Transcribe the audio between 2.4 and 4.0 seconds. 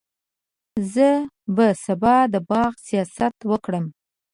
باغ سیاحت وکړم.